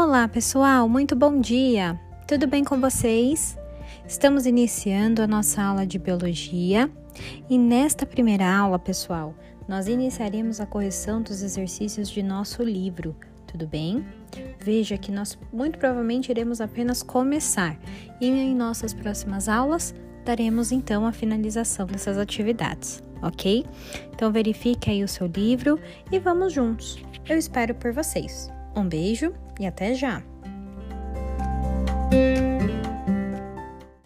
[0.00, 2.00] Olá, pessoal, muito bom dia!
[2.24, 3.58] Tudo bem com vocês?
[4.06, 6.88] Estamos iniciando a nossa aula de biologia
[7.50, 9.34] e nesta primeira aula, pessoal,
[9.66, 14.06] nós iniciaremos a correção dos exercícios de nosso livro, tudo bem?
[14.60, 17.76] Veja que nós muito provavelmente iremos apenas começar
[18.20, 19.92] e em nossas próximas aulas
[20.24, 23.66] daremos então a finalização dessas atividades, ok?
[24.14, 25.76] Então verifique aí o seu livro
[26.12, 27.02] e vamos juntos.
[27.28, 28.48] Eu espero por vocês.
[28.78, 30.22] Um beijo e até já!